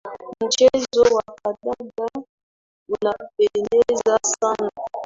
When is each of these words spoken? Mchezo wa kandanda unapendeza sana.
Mchezo 0.43 1.01
wa 1.15 1.23
kandanda 1.23 2.27
unapendeza 2.89 4.19
sana. 4.39 4.71